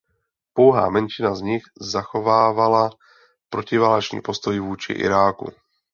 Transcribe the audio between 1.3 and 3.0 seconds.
z nich zachovávala